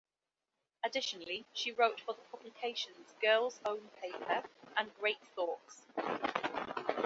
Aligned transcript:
Additionally 0.83 1.45
she 1.53 1.71
wrote 1.71 2.01
for 2.01 2.15
the 2.15 2.21
publications 2.31 3.13
"Girl’s 3.21 3.59
Own 3.63 3.87
Paper" 4.01 4.41
and 4.75 4.89
"Great 4.97 5.21
Thoughts". 5.35 5.85